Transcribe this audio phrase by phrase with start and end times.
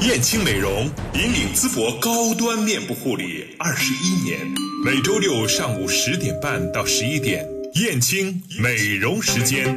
[0.00, 4.38] 燕青美容引领淄博高端面部护理二十一年，
[4.84, 9.76] 每周六上午十点半到十一点，燕青美容时间。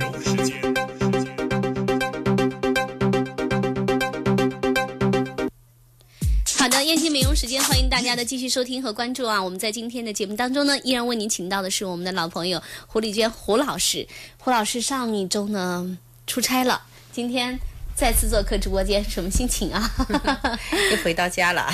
[6.56, 9.42] 好的，燕青美容时间，欢迎大家的继续收听和关注啊！
[9.42, 14.08] 我们在今天的节目当中呢，依然为您请到的是我们的老朋友胡丽娟胡老师。
[14.38, 15.98] 胡老师上一周呢
[16.28, 17.60] 出差了，今天
[17.96, 19.92] 再次做客直播间，什么心情啊？
[20.92, 21.72] 又回到家了。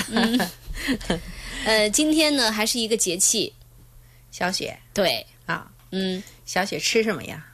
[1.64, 3.52] 呃，今天呢还是一个节气，
[4.30, 4.78] 小雪。
[4.92, 7.44] 对，啊，嗯，小雪吃什么呀？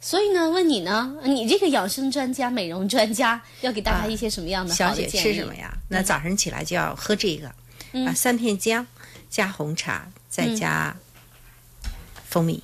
[0.00, 5.24] 所以呢，问你呢，你这个养生专家、美容专家，要给大家啊一些什么样的小雪好的建议？
[5.24, 5.76] 吃什么呀？
[5.88, 7.48] 那早晨起来就要喝这个，
[8.04, 8.86] 啊，三片姜
[9.28, 10.96] 加红茶，再加
[12.28, 12.62] 蜂蜜，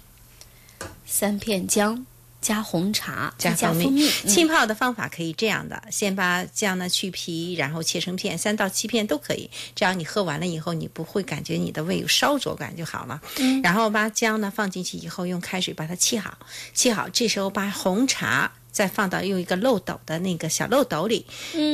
[1.05, 2.07] 三片姜
[2.43, 9.49] 加红茶，加蜂蜂蜜，浸泡的方法可以这样的：先把姜呢去皮，然后切成片，三到七片都可以。
[9.75, 13.19] 这样你喝完了以后，你不会感觉你的胃有烧灼感就好了。
[13.39, 16.37] 嗯，然后把姜呢放进去以后，用开水把它沏好，
[16.75, 18.53] 沏好，这时候把红茶。
[18.73, 21.27] 再放到用一个漏斗的那个小漏斗里，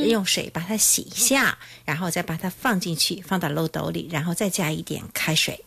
[0.09, 5.63] 用水把它洗一下，然后再把它放进去，放到漏斗里，然后再加一点开水，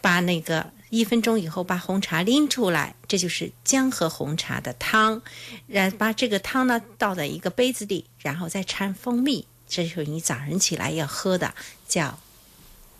[0.00, 5.20] 把那个一分钟以后把红茶拎出来，这就是姜和红茶的汤。
[5.66, 11.54] 然把这个汤呢倒在一个杯子里，然后再掺蜂蜜，这就是你早晨起来要喝的
[11.86, 12.18] 叫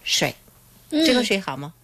[0.02, 0.34] 水。
[0.90, 1.74] 这个水好吗？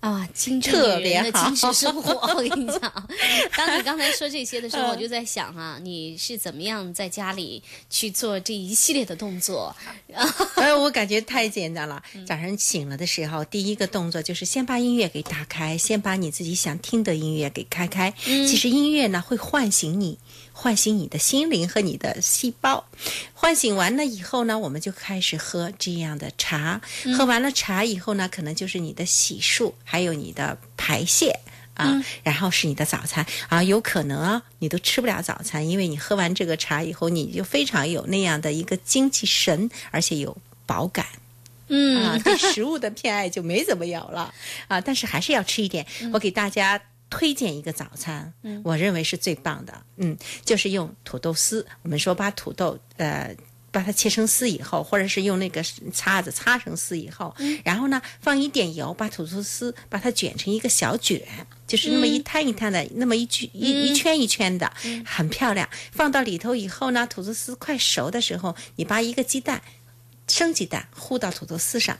[0.00, 2.80] 啊，精致特别好精致生活，我跟你讲，
[3.56, 7.60] 当你刚才说这些的时候，嗯我就在想啊，你是怎么样在家里
[7.90, 9.74] 去做这一系列的动作？
[10.54, 12.00] 哎，我感觉太简单了。
[12.26, 18.14] 早上醒了的时候，第一个动作就是先把音乐给打开，先把你自己想听的音乐给开开。
[18.22, 20.18] 其实音乐呢会唤醒你，
[20.52, 22.84] 唤醒你的心灵和你的细胞。
[23.34, 26.80] 唤醒完了以后呢，我们就开始喝这样的茶。
[27.16, 31.40] 喝完了茶以后呢，可能就是你的洗漱，还有你的排泄。
[31.74, 41.06] 啊，然后是你的早餐啊，有可能啊，你都吃不了早餐，因为你喝完这个茶以后，你就非常有那样的一个精气神，而且有饱感。
[41.68, 44.34] 嗯啊，对食物的偏爱就没怎么有了
[44.66, 45.86] 啊，但是还是要吃一点。
[46.12, 48.32] 我给大家推荐一个早餐，
[48.64, 51.66] 我认为是最棒的，嗯，就是用土豆丝。
[51.82, 53.34] 我们说把土豆呃。
[53.70, 57.32] 把它切成丝以后，或者是用那个叉子擦成丝以后，
[57.62, 61.20] 然后呢，放一点油，把土豆丝把它卷成一个小卷，
[61.66, 64.72] 就是那么一摊一摊的，那么一圈一一圈一圈的，
[65.04, 65.68] 很漂亮。
[65.92, 69.62] 放到里头以后呢，土豆丝快熟的时候，你把一个鸡蛋
[70.26, 71.98] 生鸡蛋糊到土豆丝上，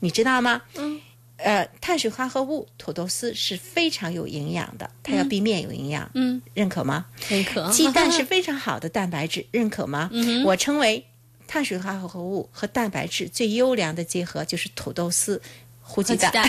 [0.00, 0.62] 你知道吗？
[0.74, 1.00] 嗯。
[1.44, 6.10] 呃，碳水化合物土豆丝是非常有营养的，它要比面有营养。
[6.14, 7.06] 嗯，认可吗？
[7.28, 7.68] 认可。
[7.72, 10.08] 鸡蛋是 非常好的蛋白质，认可吗？
[10.12, 11.06] 嗯我称为
[11.46, 15.40] 碳水化合物和蛋白质最优良的结合就是土豆丝
[15.82, 16.32] 糊鸡蛋。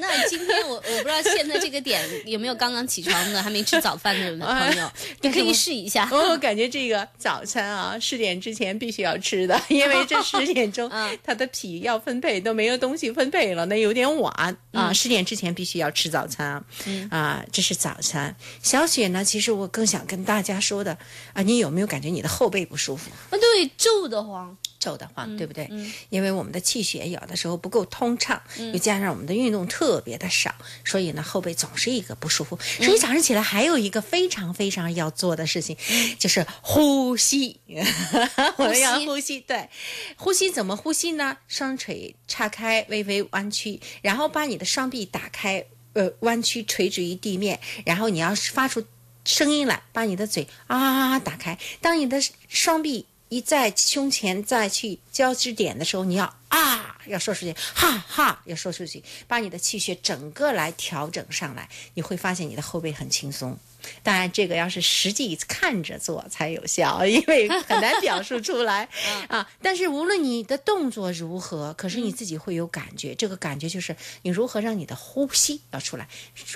[0.00, 0.10] 蛋。
[0.16, 4.90] 那今天我我不知道现在这个点有没有刚刚起床的还没吃早饭的朋友，
[5.20, 6.08] 你可以试一下。
[6.10, 10.90] 我感觉这个早餐啊，十点之前必须要吃的，因为这十点钟
[11.24, 14.92] 他的脾要分配都没有东西分配了，那有点晚啊。
[14.92, 16.64] 十点之前必须要吃早餐
[17.10, 18.34] 啊，这是早餐。
[18.62, 20.96] 小雪呢，其实我更想跟大家说的
[21.32, 23.10] 啊，你有没有感觉你的后背不舒服？
[23.30, 24.56] 啊，对，皱得慌。
[24.86, 25.68] 皱得慌，对不对？
[26.10, 28.40] 因为我们的气血有的时候不够通畅，
[28.72, 30.54] 又加上我们的运动特别的少，
[30.84, 32.56] 所以呢后背总是一个不舒服。
[32.80, 35.76] 所以早上起来还有一个非常非常要做的事情，
[36.20, 37.58] 就是呼吸。
[38.58, 39.68] 我们要呼吸，对，
[40.14, 41.36] 呼吸怎么呼吸呢？
[41.48, 48.84] 双腿岔开，微微弯曲，然后把你的双臂打开，呃，弯曲垂直于地面，然后你要发出
[49.24, 51.58] 声音来，把你的嘴啊打开。
[51.80, 63.58] 当你的双臂一在胸前再去交织点的时候，你要啊，要说出去，哈哈，要说出去，把你的气血整个来调整上来，你会发现你的后背很轻松。
[64.02, 68.88] 当然，这个要是实际看着做才有效，因为很难表述出来
[69.28, 69.48] 啊。
[69.62, 76.08] 但是无论你的动作如何，可是你自己会有感觉，这个感觉就是你如何让你的呼吸要出来，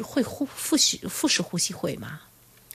[0.03, 2.21] 会呼腹式腹式呼吸会吗？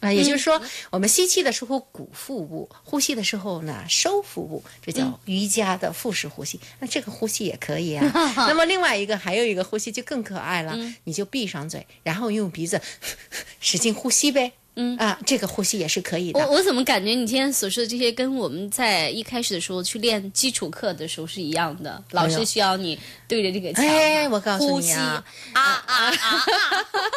[0.05, 0.61] 啊，也就是说，
[0.91, 6.59] 我们吸气的时候鼓腹部，呼吸的时候呢收腹部，这叫瑜伽的腹式呼吸。
[6.79, 8.05] 那这个呼吸也可以啊。
[8.47, 12.79] 那么另外一个还有一个呼吸就更可爱了，你就闭上嘴，然后用鼻子
[13.59, 14.51] 使劲呼吸呗。
[14.77, 16.39] 嗯啊，这个呼吸也是可以的。
[16.41, 22.03] 我我怎么感觉你今天所说的这些跟我们在一开始的时候去练基础课的时候是一样的？
[22.11, 25.23] 老师需要你对着这个墙，哎，我告诉呼吸你啊，
[25.53, 26.45] 啊啊啊！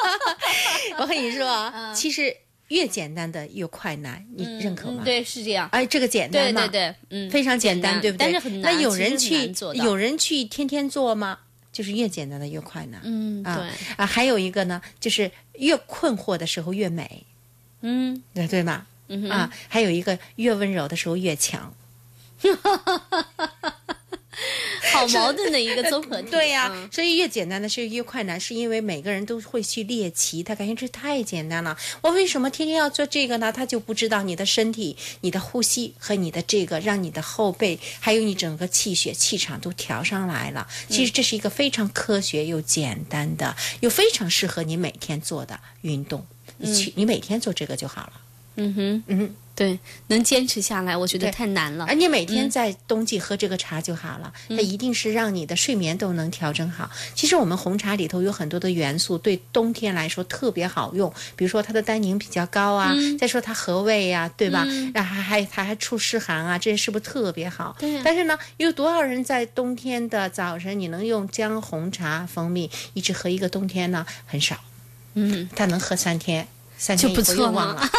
[1.02, 2.32] 我跟你说啊，其实
[2.68, 5.02] 越简单的越快难，你认可吗？
[5.02, 5.68] 嗯，对，是这样。
[5.72, 8.30] 哎，这个简单嘛，对对对，嗯，非常简单，单对不对？
[8.30, 8.74] 但是很难。
[8.74, 11.38] 那有人去有人去天天做吗？
[11.72, 13.00] 就是越简单的越快难。
[13.04, 17.24] 嗯，啊对，啊，还有一个呢，就是越困惑的时候越美，
[17.82, 18.86] 嗯对对吗？
[19.08, 21.72] 嗯啊，还有一个越温柔的时候越强。
[24.92, 26.30] 好矛盾的一个综合体。
[26.30, 31.76] 对呀、嗯所以越简单的事越快难，是因为每个人都会去猎奇，他感觉这太简单了。
[32.00, 33.52] 我为什么天天要做这个呢？
[33.52, 40.66] 他就不知道你的身体、你的呼吸和你的这个，让你的后背还有你整个气血气场都调上来了。
[40.88, 46.26] 其实这是一个非常科学又简单的，又非常适合你每天做的运动。
[46.58, 48.12] 你去，你每天做这个就好了。
[48.60, 49.78] 嗯哼，嗯，对，
[50.08, 51.94] 能坚持下来，我觉得太难了而。
[51.94, 56.90] 你每天在冬季喝这个茶就好了，它一定是让你的睡眠都能调整好。
[57.14, 64.66] 其实我们红茶里头有很多的元素，对冬天来说特别好用，比如说它的单宁比较高啊，再说它和胃呀、对吧？
[64.92, 67.76] 然后还还它还除湿寒啊，这些是不是特别好？
[67.78, 74.04] 对但是呢，有多少人在冬天的早晨，你能用姜红茶、蜂蜜一直喝一个冬天呢？
[74.26, 74.56] 很少。
[75.14, 76.46] 嗯，他能喝三天，
[76.76, 77.80] 三天就不错了。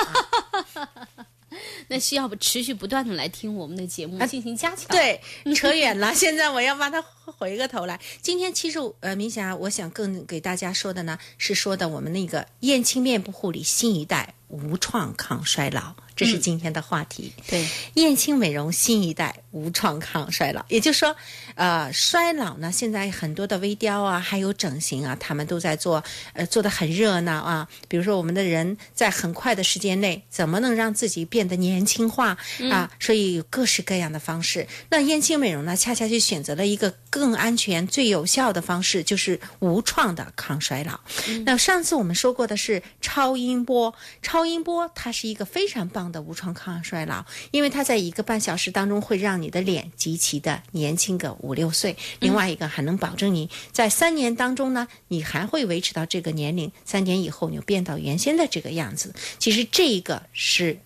[1.87, 5.19] 那需要持续不断的来听我们的节目进行加强。，对，
[5.55, 6.13] 扯远了。
[6.13, 7.99] 现在我要把它回个头来。
[8.21, 17.31] 今天其实呃，明霞，我想更给大家说的呢，是说的我们那个燕青面部护理新一代无创抗衰老，这是今天的话题。
[17.47, 21.15] 对，燕青美容新一代无创抗衰老，也就是说，
[21.55, 27.65] 呃，衰老呢，现在很多的微雕啊，还有整形啊，他们都在做，呃，做的很热闹啊。
[27.87, 32.37] 比如说，我们的人在很快的时间内，怎么能让自己变得年轻化、
[32.69, 32.91] 啊？
[32.99, 34.67] 所以有各式各样的方式。
[34.89, 40.99] 那燕青美容呢，恰恰就选择了一个更安全、最有效的方式，就是无创的抗衰老。
[41.45, 59.13] 那上次我们说过的是超音波，超音波它是一个非常棒的无创抗衰老，因为它在一个半小时当中会让你的脸极其的年轻个五六岁，另外一个还能保证你在三年当中呢，你还会维持到这个年龄，三年以后你就变到原先的这个样子。
[59.37, 60.79] 其实这个是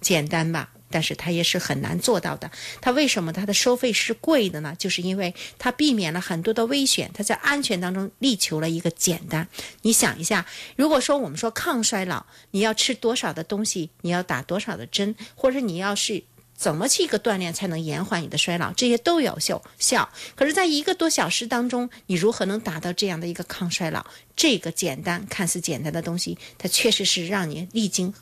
[0.00, 0.72] 简单吧。
[0.90, 2.50] 但是它也是很难做到的。
[2.80, 4.74] 它为什么它的收费是贵的呢？
[4.78, 9.48] 就是因为它避免了很多的危险，它在安全当中力求了一个简单。
[9.82, 10.46] 你想一下，
[10.76, 16.22] 如果说我们说抗衰老，你要吃多少的东西，你要打多少的针，或者你要是
[16.54, 20.08] 怎么去一个锻炼才能延缓你的衰老，这些都有效效。
[20.34, 24.04] 可是，在一个多小时当中，你如何能达到这样的一个抗衰老？
[24.34, 28.12] 这个简单看似简单的东西，它确实是让你历经。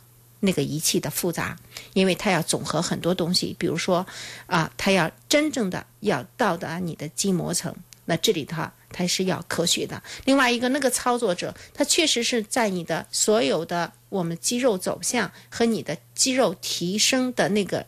[0.46, 1.58] 那个仪器的复杂，
[1.92, 4.06] 因为它要总和很多东西，比如说
[4.46, 10.00] 啊，它要真正的要到达你的筋膜层，那这里头它是要科学的。
[10.24, 17.84] 另外一个，那个操作者他确实是在你的所有的我们肌肉走向和你的肌肉提升的那个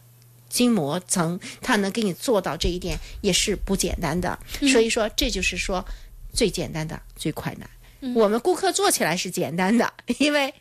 [0.51, 4.39] 筋膜层，它能给你做到这一点，也是不简单的。
[4.73, 5.83] 所以说，这就是说
[6.33, 8.15] 最简单的最快难。
[8.15, 10.53] 我们顾客做起来是简单的，因为。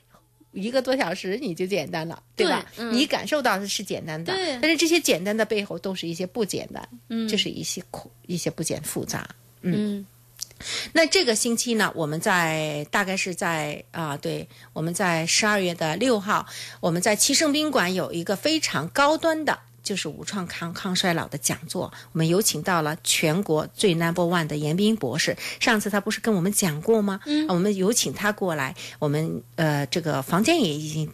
[0.58, 2.66] 一个多小时你就简单了，对吧？
[2.76, 9.28] 对嗯你感受到的是简单的，对但是这些简单的背后都是一些不简单，嗯，就是一些苦，一些不简复杂。
[9.62, 10.06] 嗯
[10.92, 16.48] 那这个星期呢，我们在大概是在啊、对，我们在十二月的六号，
[16.80, 19.60] 我们在七圣宾馆有一个非常高端的。
[19.88, 25.34] 就是无创抗抗衰老的讲座，我们有请到了全国最 number one 的严彬博士。
[25.62, 27.22] 上次他不是跟我们讲过吗？
[27.26, 31.10] 嗯，我们有请他过来，我们呃这个房间也已经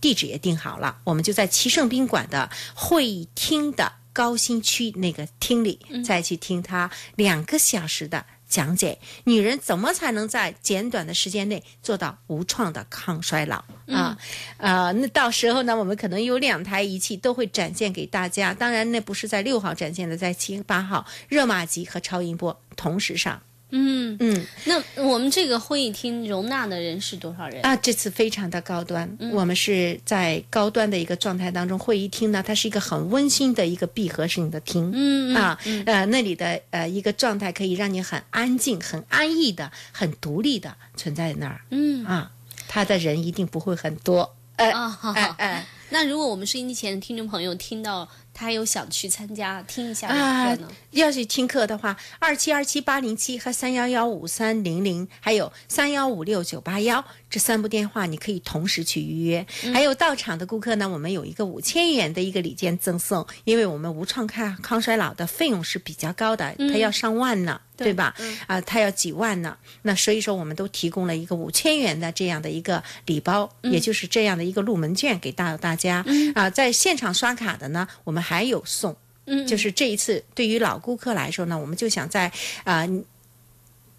[0.00, 8.98] 地址也定好了，我们就在齐盛宾馆的会议厅的高新区那个厅里，再去听他两个小时的讲解。
[9.24, 14.18] 女人怎么才能在简短的时间内做到无创的抗衰老啊？
[14.58, 18.52] 呃，那到时候呢，我们可能有两台仪器都会展现给大家。
[18.52, 23.40] 当然，那不是在六号展现的，在七八号热玛吉和超音波同时上。
[23.72, 24.46] 嗯，嗯。
[24.66, 27.60] 那我们这个会议厅容纳的人是多少人？
[27.62, 31.78] 啊，这次非常的高端，我们是在高端的一个状态当中。
[31.78, 42.30] 会议厅呢，它是一个很温馨的一个闭合式的厅，嗯啊，呃，那里的呃一个状态可以让你很安静、很安逸的、很独立的存在那儿，嗯啊，
[42.68, 44.36] 他的人一定不会很多。
[44.56, 45.18] 哎啊，好好。
[45.18, 59.46] 哎哎那如果我们收音机前的听众朋友听到他有想去参加听一下课呢？，要是听课的话，二七二七八零七和三幺幺五三零零，还有三幺五六九八幺这三部电话，你可以同时去预约。
[59.64, 67.60] 嗯还有到场的顾客呢，我们有一个五千元的一个礼券赠送，因为我们无创抗抗衰老的费用是比较高的，它要上万呢。
[67.74, 68.14] 对吧？
[68.46, 69.56] 啊，它要几万呢？
[69.82, 75.81] 那所以说，我们都提供了一个五千元的这样的一个礼包，也就是这样的一个入门券给大大家。
[75.88, 78.96] 啊，在现场刷卡的呢，我们还有送。
[79.24, 82.32] 嗯，就是这一次对于老顾客来说呢，我们就想在
[82.64, 82.84] 啊、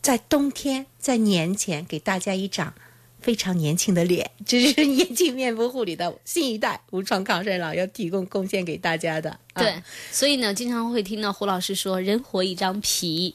[0.01, 2.73] 在冬天在年前给大家一张
[3.21, 9.29] 非常年轻的脸，这是眼睛面部护理的新一代无创抗衰老要提供贡献给大家的。
[9.53, 13.33] 啊对，所以呢，经常会听到胡老师说“人活一张皮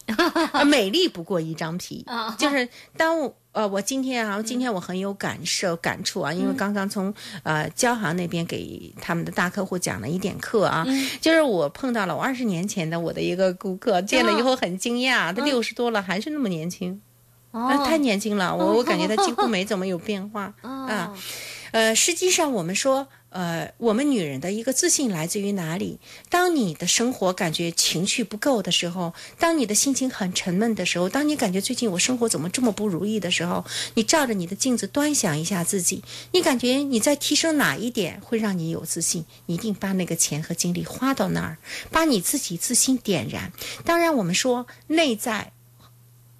[0.52, 3.34] 啊，美丽不过一张皮啊，就是当我。
[3.58, 7.12] 呃，我今天啊，今天我很有感受、感触啊，因为刚刚从
[7.42, 10.86] 呃交行那边给他们的大客户讲了一点课啊，
[11.20, 17.02] 就是我碰到了我二十年前的我的一个顾客，见了以后很惊讶，他六十多了还是那么年轻，”。
[17.50, 21.12] 啊，哦，太年轻了，我我感觉他几乎 没怎么有变化啊。
[21.72, 25.98] 呃，实际上我们说，呃，我们女人的一个自信来自于哪里？
[26.30, 39.26] 当你的生活感觉情绪不够的时候，当你的心情很沉闷的时候，当你感觉最近我生活怎么这么不如意的时候，你照着你的镜子端详一下自己，你感觉你在提升哪一点会让你有自信？
[39.46, 41.58] 你一定把那个钱和精力花到那儿，
[41.90, 43.52] 把你自己自信点燃。
[43.84, 45.52] 当然，我们说内在。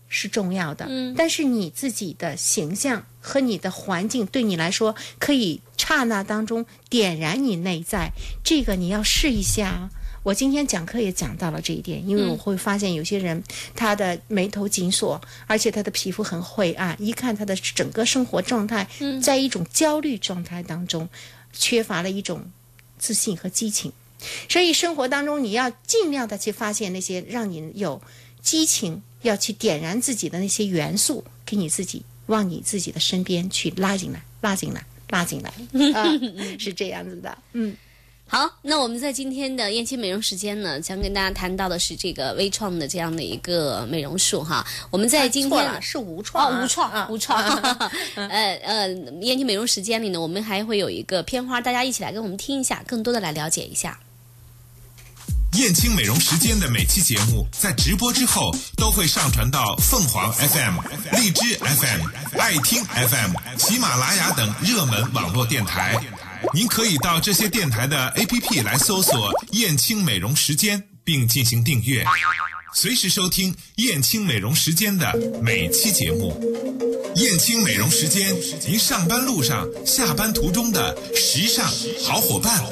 [0.09, 8.11] 是重要的，嗯但是你自己的形象和你的环境对你来说，可以刹那当中点燃你内在，
[8.43, 9.91] 这个你要试一下啊。
[10.25, 13.43] 我今天讲课也讲到了这一点，因为我会发现有些人
[13.75, 18.87] 他的眉头紧锁，而且他的皮肤很晦暗，一看他的整个生活状态，
[19.23, 21.09] 在一种焦虑状态当中，
[21.53, 22.51] 缺乏了一种
[22.99, 23.93] 自信和激情。
[24.49, 28.03] 所以生活当中你要尽量的去发现那些让你有
[28.43, 35.53] 激情，要去点燃自己的那些元素，给你自己往你自己的身边去拉进来，拉进来，拉进来
[35.95, 36.05] 啊，
[36.59, 37.77] 是这样子的，嗯。
[38.31, 44.63] 好，那我们在今天的燕青美容时间呢，将跟大家谈到的是这个微创的这样的一个美容术哈。
[44.91, 47.43] 我们在今天是无创啊，哦，无创，啊无创。
[48.17, 48.89] 呃呃，
[49.23, 53.99] 燕青美容时间里呢，我们还会有一个片花，大家一起来跟我们听一下，更多的来了解一下。
[55.55, 60.79] 燕青美容时间的每期节目在直播之后都会上传到凤凰 FM、
[61.13, 65.99] 荔枝 FM、爱听 FM、喜马拉雅等热门网络电台。
[66.53, 72.05] 您可以到这些电台的 APP 来搜索“燕青美容时间”，并进行订阅，
[72.75, 75.13] 随时收听燕青美容时间的
[75.43, 76.39] 每期节目。
[77.17, 78.37] 燕青美容时间，
[78.69, 81.67] 您上班路上、下班途中的时尚
[82.05, 82.63] 好伙伴。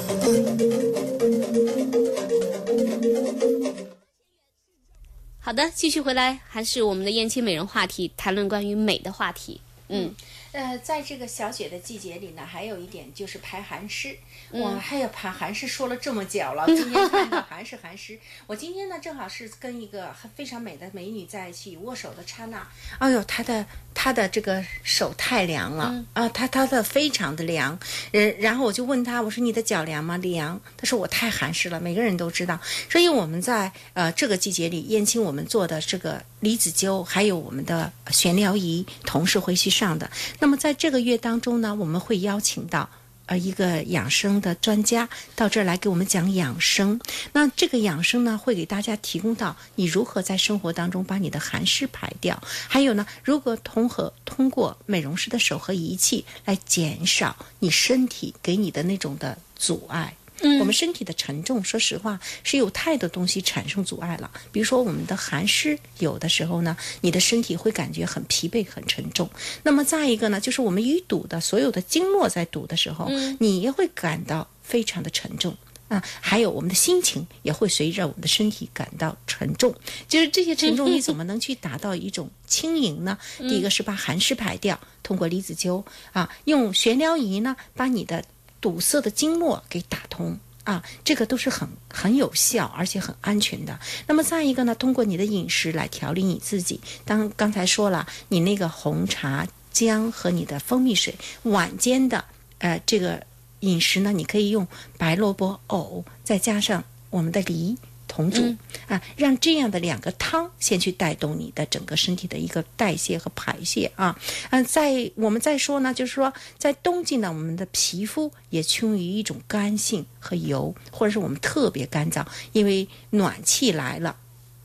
[5.46, 9.60] 好的，继续回来，还是我们的燕青美人话题，谈论关于美的话题。
[9.86, 10.12] 嗯，
[10.56, 14.16] 呃，在这个小雪的季节里呢，还有一点就是排寒湿。
[14.50, 18.18] 我还有排寒湿说了这么久了， 今天看到寒湿寒湿。
[18.46, 22.66] 我今天呢，正好是跟一个非常美的美女在一起握手的刹那，
[22.98, 27.78] 哎呦，她的她的这个手太凉了、啊，她她的非常的凉。
[28.12, 30.16] 呃，然后我就问她，我说你的脚凉吗？
[30.16, 30.58] 凉。
[30.78, 32.58] 她说我太寒湿了，每个人都知道。
[32.88, 40.10] 所以我们在呃这个季节里，燕青我们做的这个离子灸，还有我们的悬疗仪，同时会去上的。
[40.38, 42.88] 那么在这个月当中呢，我们会邀请到。
[43.28, 47.00] 呃，一个养生的专家到这儿来给我们讲养生。
[47.32, 60.14] 那这个养生呢，会给大家提供到你如何在生活当中把你的寒湿排掉，还有呢，如何通和通过美容师的手和仪器来减少你身体给你的那种的阻碍。
[60.60, 64.30] 我们身体的沉重，说实话是有太多东西产生阻碍了。
[64.52, 69.28] 比如说我们的寒湿，有的时候呢，你的身体会感觉很疲惫、很沉重。
[69.62, 75.56] 那么再一个呢，就是我们淤堵的所有的经络在堵的时候，你也会感到非常的沉重。
[75.88, 79.72] 啊，还有我们的心情也会随着我们的身体感到沉重。
[80.08, 83.16] 就是这些沉重， 你怎么能去达到一种轻盈呢？
[83.38, 88.24] 第一个是把寒湿排掉，通过离子灸啊，用悬疗仪呢，把你的
[88.60, 90.38] 堵塞的经络给打通。
[90.64, 93.78] 啊，这个都是很很有效，而且很安全的。
[94.08, 96.80] 那么再一个呢，通过你的饮食来调理你自己。
[97.04, 102.24] 当刚才说了，你那个红茶姜和你的蜂蜜水，晚间的
[102.58, 103.24] 呃这个
[103.60, 104.66] 饮食呢，你可以用
[104.98, 107.76] 白萝卜藕，再加上我们的梨。
[108.16, 108.56] 同煮、
[108.88, 114.18] 啊，让这样的两个汤先去带动你的整个身体的一个代谢和排泄啊。
[114.48, 124.16] 嗯、在我们再说呢，就是说在冬季呢，我们的皮肤也趋于一种干性和油，或者是我们特别干燥，因为暖气来了。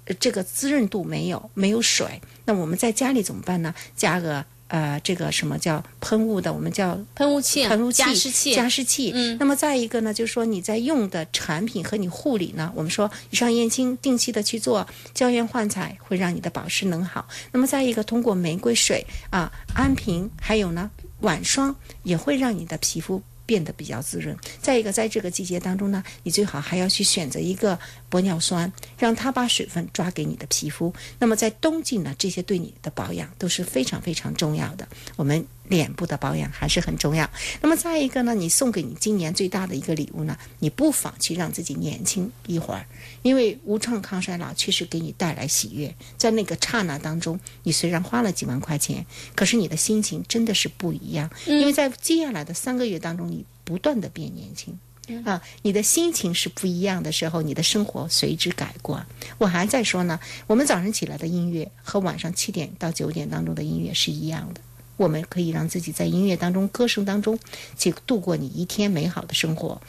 [0.06, 3.76] 呃这个滋润度没有，没有水，那我们在家里怎么办呢？
[3.96, 6.54] 加个呃，这个什么叫喷雾的？
[6.54, 9.12] 我们叫喷雾器、喷雾器、加湿器、加湿器。
[9.14, 17.28] 嗯那么再一个呢，就是说你在用的产品和你护理呢，我们说以上燕青定期的去做胶原焕彩，会让你的保湿能好。
[17.52, 23.22] 那么再一个，通过玫瑰水啊、安瓶，还有呢晚霜，也会让你的皮肤。
[23.44, 24.34] 变得比较滋润。
[24.62, 27.78] 再一个，在这个季节当中呢，你最好还要去选择一个
[28.12, 30.94] 玻尿酸，让它把水分抓给你的皮肤。
[31.18, 34.88] 那么在冬季呢，这些对你的保养都是非常非常重要的。
[35.16, 37.30] 我们脸部的保养还是很重要。
[37.62, 42.86] 那么再一个呢，你送给你今年最大的一个礼物呢，你不妨去让自己年轻一会儿，
[43.22, 45.96] 因为无创抗衰老确实给你带来喜悦。
[46.18, 54.78] 在那个刹那当中，你虽然花了几万块钱，可是你的心情真的是不一样，因为在接下来的三个月当中，你不断的变年轻。
[55.26, 59.06] 啊，你的心情是不一样的时候，你的生活随之改观。
[59.38, 64.62] 我还在说呢，我们早上起来的音乐和晚上七点到九点当中的音乐是一样的。
[64.98, 67.38] 我们可以让自己在音乐当中、歌声当中，
[67.78, 69.82] 去度过你一天美好的生活。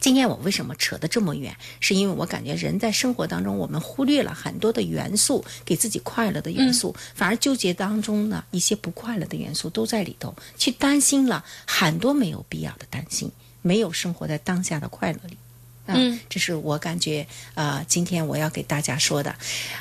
[0.00, 1.56] 今天我为什么扯得这么远？
[1.80, 13.30] 是因为我感觉人在生活当中，我们忽略了很多的元素，给自己快乐的元素，反而纠结当中呢一些不快乐的元素都在里头，去担心了很多没有必要的担心，
[13.64, 15.36] 没有生活在当下的快乐里。
[15.86, 19.34] 啊、嗯这是我感觉啊、呃今天我要给大家说的，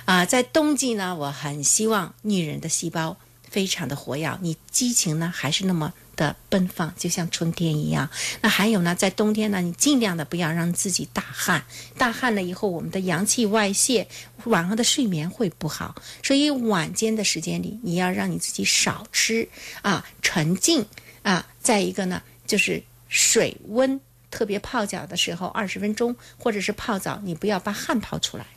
[0.05, 3.15] 啊、在冬季呢，我很希望女人的细胞
[3.49, 8.09] 非常的活跃，你激情呢还是那么的奔放，就像春天一样。
[8.41, 11.63] 那还有呢，在冬天呢，你尽量的不要让自己大汗，
[11.97, 14.05] 大汗了以后，我们的阳气外泄，
[14.43, 15.95] 晚上的睡眠会不好。
[16.21, 19.47] 所以晚间的时间里，你要让你自己少吃
[19.81, 20.85] 啊，沉静
[21.21, 21.47] 啊。
[21.61, 24.01] 再一个呢，就是水温。
[24.31, 28.47] 特别泡脚的时候，二十分钟，或者是泡澡，你不要把汗泡出来，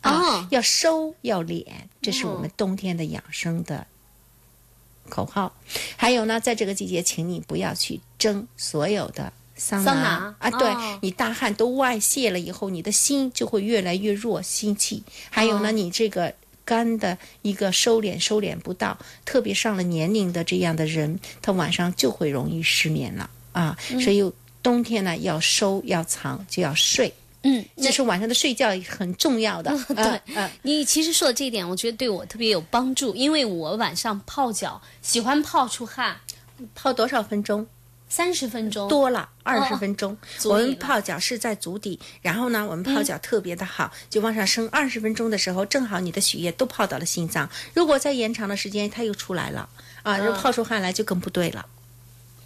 [0.00, 1.64] 啊，哦要收要敛，
[2.00, 3.86] 这是我们冬天的养生的
[5.08, 5.54] 口号。
[5.96, 15.04] 还有呢，在这个季节，请你不要去蒸所有的桑拿桑拿啊，对、哦你大汗都外泄了以后，你的心就会越来越弱，心气。
[15.30, 16.34] 还有呢，哦你这个。
[16.64, 23.76] 肝的一个收敛收敛不到，特别上了年龄的这样的人，他晚上就会容易失眠了啊。
[23.90, 27.12] 嗯所以冬天呢，要收要藏就要睡，
[27.42, 29.76] 嗯，这是晚上的睡觉很重要的。
[29.94, 36.16] 对你其实说的这一点，我觉得对我特别有帮助，因为我晚上泡脚喜欢泡出汗，
[36.76, 37.66] 泡多少分钟？
[38.08, 38.88] 三十分钟。
[38.88, 40.16] 多了二十分钟。
[40.44, 47.50] 我们泡脚是在足底，然后呢，我们泡脚特别的好，就往上升二十分钟的时候，正好你的血液都泡到了心脏。
[47.74, 49.68] 如果再延长的时间，它又出来了
[50.04, 51.66] 啊，就泡出汗来就更不对了。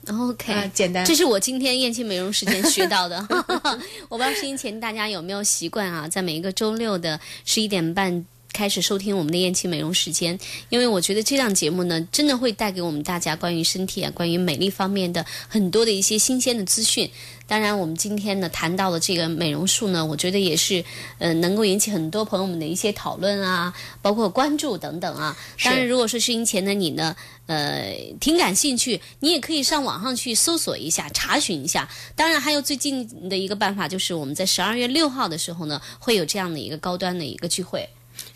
[0.09, 3.19] OK，、啊简单这是我今天燕青美容时间学到的。
[4.09, 8.25] 我不知道收音前大家有没有习惯啊，在每一个周六的十一点半。
[8.57, 10.39] 开始收听我们的燕青美容时间，
[10.71, 17.11] 因为我觉得这档节目呢，真的会带给我们大家关于身体啊、关于美丽方面的很多的一些新鲜的资讯。
[17.47, 20.83] 当然，我们今天呢谈到的这个美容术呢，我觉得也是
[21.19, 25.37] 呃能够引起很多朋友们的一些讨论啊，包括关注等等啊。
[25.63, 27.15] 当然，如果说收音前的你呢，
[27.45, 31.87] 呃，挺感兴趣，你也可以上网上去搜索一下，查询一下。
[32.15, 37.87] 当然，还有最近的一个办法，就是我们在十二月六号的时候呢，会有这样的一个高端的一个聚会。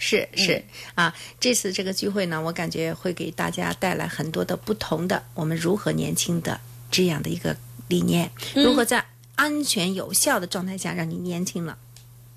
[0.02, 6.58] 是是、啊，这次这个聚会呢，我感觉会给大家带来很多的不同的我们如何年轻的
[6.90, 7.54] 这样的一个
[7.86, 9.04] 理念，如何在
[9.36, 11.78] 安全有效的状态下让你年轻了。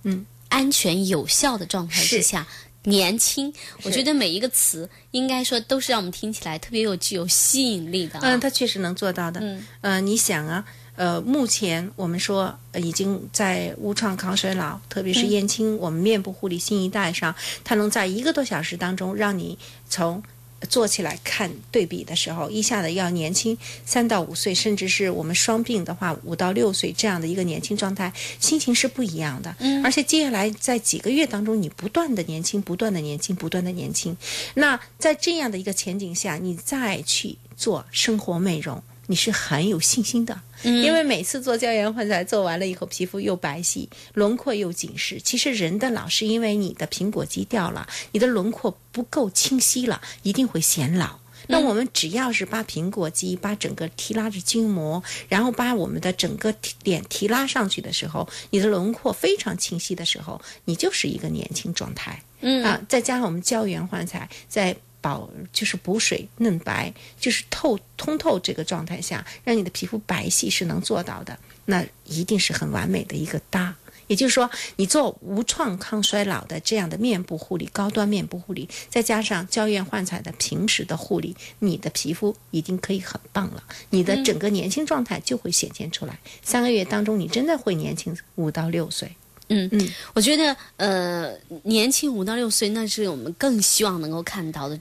[0.04, 2.46] 嗯安全有效的状态之下，
[2.84, 3.52] 年轻，
[3.84, 8.22] 我觉得每一个词应该说都是让我们听起来特别有具有吸引力的、啊。
[8.24, 9.40] 嗯，他确实能做到的。
[9.40, 10.64] 嗯，呃，你想啊，
[10.96, 19.58] 呃，目前我们说、已经在无创抗衰老，特别是燕青，我们面部护理新一代上，它能在一个多小时当中让你
[19.90, 20.24] 从。
[20.70, 29.54] 做起来看对比的时候，一下子要年轻三到五岁，甚至是我们双病的话五到六岁这样的一个年轻状态，心情是不一样的。
[29.60, 34.16] 嗯，而且接下来在几个月当中，你不断的年轻，不断的年轻，不断的年轻。
[34.54, 38.82] 那在这样的一个前景下，你再去做生活美容，
[39.14, 40.42] 你是很有信心的。
[40.64, 45.22] 因为每次做胶原焕彩做完了以后，皮肤又白皙，轮廓又紧实。
[45.22, 51.20] 其实人的老是因为你的苹果肌掉了，你的轮廓不够清晰了，一定会显老。
[51.46, 62.24] 那我们只要是把苹果肌、把整个提拉的筋膜，然后把我们的整个脸提拉上去的时候，你的轮廓非常清晰的时候，你就是一个年轻状态。
[62.40, 73.76] 嗯啊，再加上我们胶原焕彩，在保就是补水嫩白，就是透通透这个状态下，让你的皮肤白皙是能做到的，那一定是很完美的一个搭。
[74.08, 86.20] 也就是说，你做无创抗衰老的这样的面部护理，高端面部护理，再加上胶原焕彩的平时的护理，你的皮肤已经可以很棒了，你的整个年轻状态就会显现出来。
[86.42, 89.16] 三个月当中，你真的会年轻五到六岁。
[89.54, 94.80] 嗯嗯，我觉得呃，年轻五到六岁，那是我们更希望能够看到的。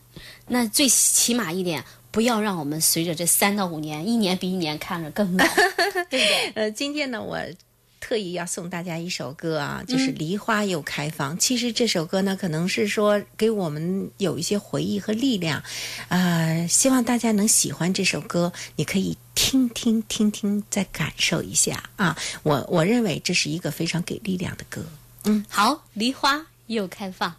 [0.48, 5.44] 那最起码一点，不要让我们随着这三到五年，一年比一年看着更老，
[6.10, 6.52] 对不对？
[6.54, 7.38] 呃，今天呢，我。
[8.12, 11.34] 特意要送大家一首歌啊，就是《梨花又开放》。
[11.38, 15.62] 其实这首歌呢，可能是说给我们有一些回忆和力量，
[16.08, 18.52] 呃，希望大家能喜欢这首歌。
[18.76, 22.14] 你可以听听听听，再感受一下啊。
[22.42, 24.84] 我我认为这是一个非常给力量的歌。
[25.24, 27.34] 嗯，好，梨花又开放。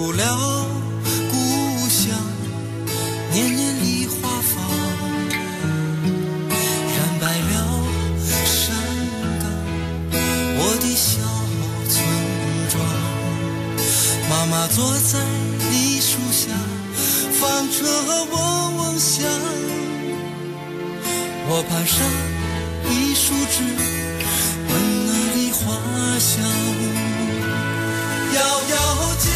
[0.00, 0.24] 不了
[1.28, 1.34] 故
[1.88, 2.14] 乡，
[3.32, 4.54] 年年梨花放，
[6.94, 7.52] 染白了
[8.46, 8.76] 山
[9.42, 9.44] 岗，
[10.60, 11.18] 我的小
[11.90, 11.98] 村
[12.70, 12.78] 庄。
[14.30, 15.18] 妈妈坐在
[15.72, 16.54] 梨树下，
[17.40, 17.76] 放着
[18.30, 19.26] 嗡嗡响，
[21.48, 21.98] 我攀上
[22.88, 23.64] 一树枝，
[24.68, 24.70] 闻
[25.06, 25.58] 那梨花
[26.20, 26.30] 香。
[28.34, 28.74] 摇摇
[29.18, 29.26] 洁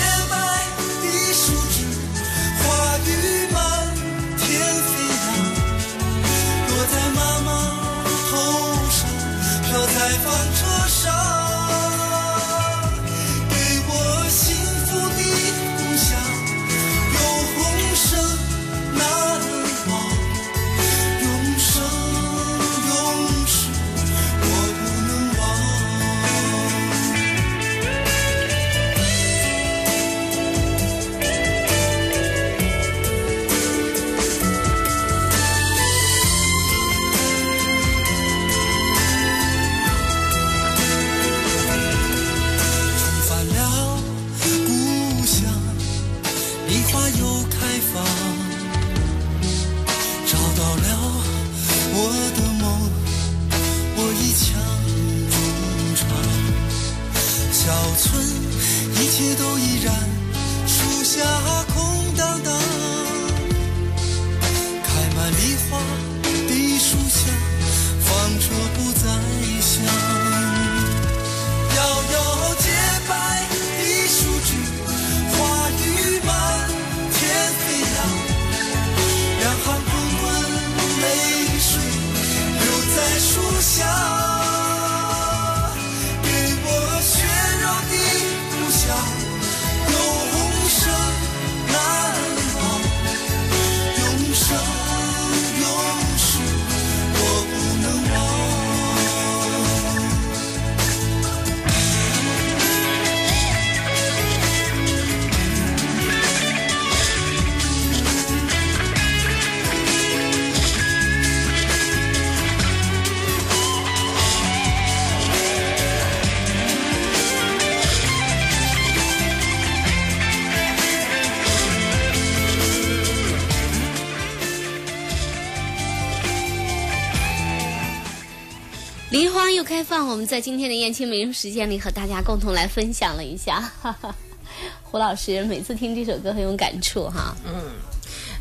[129.82, 133.72] 放，我们在今天的燕青美容时间里和大家共同来分享了一下。
[134.82, 137.34] 胡老师每次听这首歌很有感触哈。
[137.46, 137.70] 嗯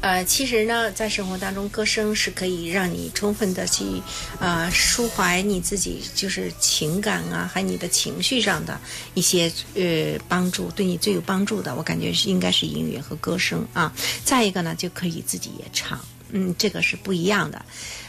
[0.01, 3.86] 呃，其实呢，在生活当中，歌声是可以让你充分的去
[4.39, 8.80] 呃抒怀你自己就是情感啊，还有你的情绪上的
[9.13, 13.93] 一些呃帮助，对你最有帮助的，我感觉是应该是音乐和歌声啊。
[14.25, 15.99] 再一个呢，就可以自己也唱，
[16.32, 17.63] 嗯，这个是不一样的。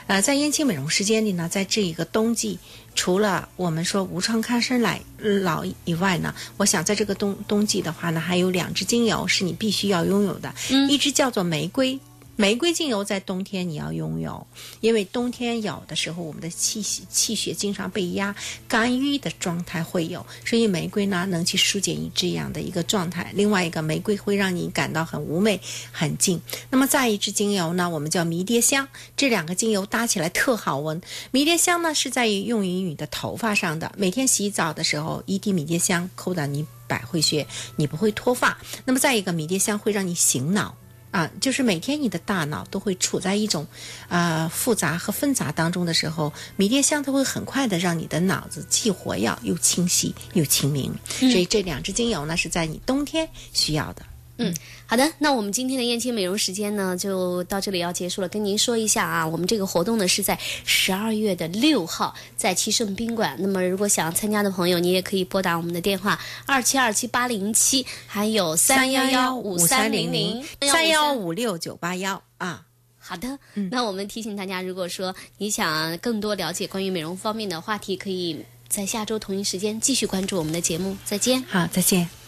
[0.07, 2.59] 呃，在燕青美容时间里呢，在这一个冬季，
[2.95, 10.53] 除了我们说无创抗生来老以外呢，我想在这个冬冬季的话呢，还有两支精油是你必须要拥有的，
[10.88, 11.99] 一支叫做玫瑰
[12.37, 14.47] 玫瑰精油在冬天你要拥有，
[14.81, 18.35] 因为冬天有的时候我们的气血气血经常被压，
[18.66, 23.31] 肝郁的状态会有，所以玫瑰呢能去疏解你这样的一个状态。
[23.35, 25.61] 另外一个，玫瑰会让你感到很妩媚、
[25.92, 26.40] 很静。
[26.71, 31.01] 那么再一支精油呢，我们叫迷迭香，这两个精油搭起来特好闻。
[31.31, 38.59] 迷迭香呢是在于用于你的头发上的，每天洗澡的时候一滴迷迭香扣到你百会穴，你不会脱发。
[38.85, 40.75] 那么再一个，迷迭香会让你醒脑。
[41.12, 43.64] 啊，就是每天你的大脑都会处在一种，
[44.09, 50.92] 啊复杂和纷杂当中的时候，迷迭香它会很快的让你的脑子既活跃又清晰又清明。
[51.07, 54.05] 所以这两支精油呢是在你冬天需要的。
[54.44, 54.55] 嗯，
[54.87, 58.28] 好的，那我们今天的燕青美容时间呢，就到这里要结束了。
[58.28, 63.37] 跟您说一下啊，我们这个活动呢是在十二月的六号，在七盛宾馆。
[63.38, 72.66] 那么如果想要参加的朋友，你也可以拨打我们的电话二七二七八零七，还有三幺幺五三零零三幺五六九八幺啊。
[72.98, 73.38] 好的，
[73.70, 80.96] 那我们提醒大家，如果说你想更多了解关于美容方面的话题，可以在下周同一时间继续关注我们的节目。
[81.05, 81.42] 再见。
[81.48, 82.22] 好，再见。